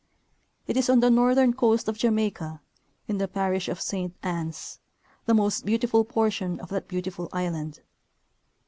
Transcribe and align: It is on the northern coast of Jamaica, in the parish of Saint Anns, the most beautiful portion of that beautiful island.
It 0.65 0.77
is 0.77 0.89
on 0.89 0.99
the 0.99 1.11
northern 1.11 1.53
coast 1.53 1.87
of 1.87 1.95
Jamaica, 1.99 2.59
in 3.07 3.19
the 3.19 3.27
parish 3.27 3.69
of 3.69 3.79
Saint 3.79 4.15
Anns, 4.23 4.79
the 5.27 5.35
most 5.35 5.63
beautiful 5.63 6.03
portion 6.05 6.59
of 6.59 6.69
that 6.69 6.87
beautiful 6.87 7.29
island. 7.31 7.81